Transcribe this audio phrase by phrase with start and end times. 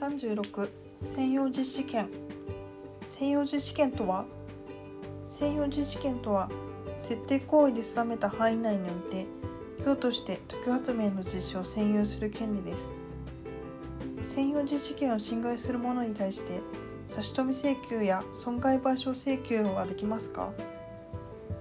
[0.00, 2.08] 36専用実施権
[3.04, 4.24] 専用実施権とは
[5.26, 6.48] 専用実施権とは
[6.96, 9.26] 設定行為で定めた範囲内において
[9.84, 12.92] 業として特許発明の実施を占有する権利です。
[14.22, 16.60] 専用実施権を侵害する者に対して
[17.08, 20.50] 差し止め請求や損害賠償請求はできますか？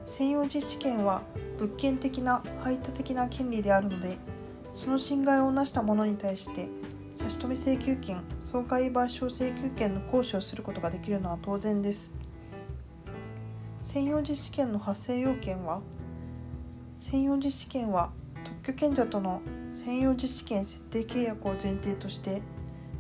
[0.06, 1.24] 専用実施権は
[1.58, 4.18] 物件的な排他的な権利であるので
[4.74, 6.68] その侵害をなした者に対して
[7.20, 12.14] 差し止め請求権損害賠償請求権の行使をすることができるのは当然です。
[13.82, 15.82] 専用実施権の発生要件は
[16.96, 18.12] 専用実施権は
[18.46, 22.42] 特許権者との専用実施権設定契約を前提として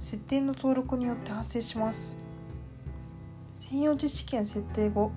[0.01, 2.17] 設定の登録によって発生します。
[3.57, 5.13] 専用実施権設定後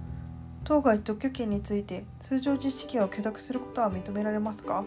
[0.63, 4.85] 当該特許権について通常実施権を許諾することは認められますか？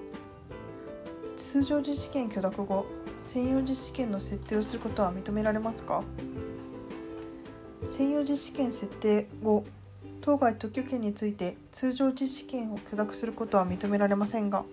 [1.36, 2.86] 通常実施権許諾後
[3.22, 6.04] 専用実施権の設定をすることは認められますか？
[7.88, 9.64] 専用実施権設定後
[10.22, 14.66] 当該特許権について通常実施権を許諾することは認められませんが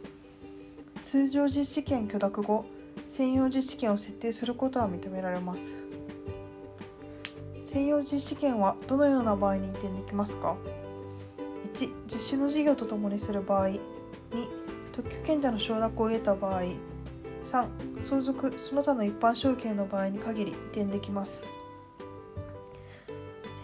[1.02, 2.64] 通常実施権許諾後
[3.06, 5.74] 専用実施権を設定することは認められます。
[7.60, 10.56] 専用実施権はどのような場合に移転できますか
[11.74, 13.80] ？1実施の事業とともにする場合2
[14.92, 16.62] 特許権者の承諾を得た場合
[17.42, 17.66] 3
[18.04, 21.42] 相続その他の一般承継の場合に限り移転できます。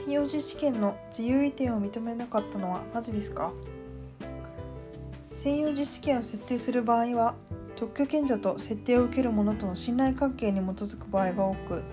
[0.07, 3.53] 専用実施権の自由移転を認めなかったのはなぜですか？
[5.29, 7.35] 専用実施権を設定する場合は
[7.77, 11.85] 特許権者と設定を受ける者との信頼関係に基づく場合が多く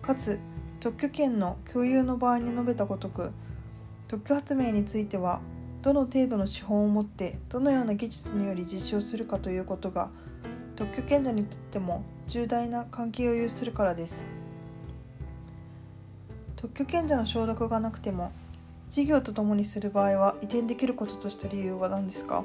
[0.00, 0.38] かつ
[0.80, 3.32] 特許権の共有の場合に述べたごとく
[4.08, 5.40] 特許発明については
[5.86, 10.08] どの程度の資本を持ってどのような技術により実施をするかということが
[10.74, 14.24] 特許権者にとっても重大な関係を有するからです。
[16.56, 18.32] 特許権者の承諾がなくても
[18.90, 22.42] 事業とともにする場合は移転できることとした理由は何ですか？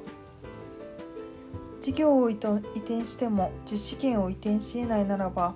[1.82, 2.62] 事業を移転
[3.08, 5.56] しても実施権を移転し得ないならば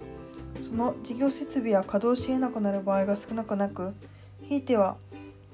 [0.57, 3.93] その事業設備は稼働し得なくなる場合が少なくなく
[4.41, 4.97] ひいては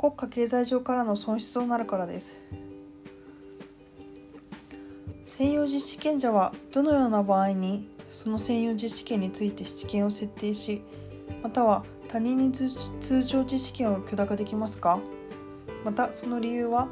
[0.02, 2.36] 国家経済上からの損失となるからです。
[5.28, 10.82] 専用実施権者はどのような場合にその専用実施権について質権を設定し
[11.44, 12.68] または他人に通
[13.22, 14.98] 常実施権を許諾できますか？
[15.86, 16.88] またその理由は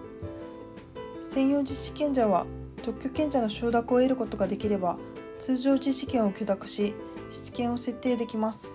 [1.23, 2.45] 専用実施権者は
[2.83, 4.99] 特許権者の承諾を得ることができれば
[5.39, 6.93] 通常実施権を許諾し
[7.31, 8.71] 質権を設定できます。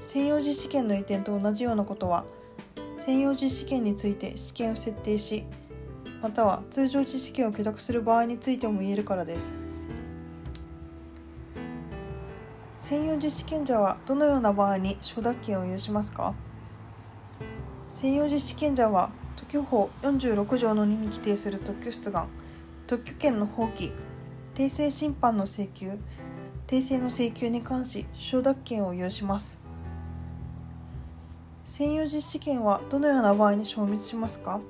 [0.00, 2.24] 専用実施権の移転と同じようなことは
[3.06, 5.44] 専用実施権について試験を設定し
[6.20, 9.54] または通常実施権を許諾する場合についても言えるからです。
[12.74, 16.34] 専用実施権者はどのような場合に承諾権を有しますか？
[17.88, 22.28] 専用実施権者は特許法46条の2に規定する特許出願
[22.86, 23.92] 特許権の放棄
[24.54, 25.98] 訂正審判の請求
[26.66, 29.58] 訂正の請求に関し承諾権を有します。
[31.70, 34.60] 専用実施権はどのような場合に消滅しますか？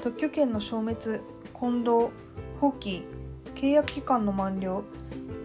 [0.00, 1.20] 特許権の消滅、
[1.52, 2.10] 混同、
[2.62, 3.04] 放棄、
[3.54, 4.84] 契約期間の満了、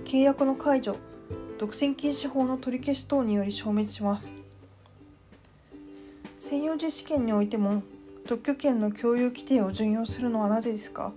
[0.05, 0.95] 契約の解除、
[1.57, 4.33] 独占禁止法の取り消し等により消滅します。
[6.37, 7.83] 専用実施権においても
[8.25, 11.11] 特許権の共有規定を準用するのはなぜですか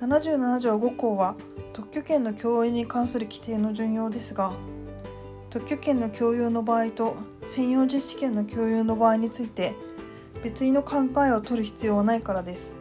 [0.00, 1.36] ？77条5項は
[1.72, 4.52] 特許権の共有に関する規定の準用ですが
[5.50, 9.74] 特許権の共有の場合と専用実施権の共有の場合について
[10.44, 12.74] 別の考えを取る必要はないからです。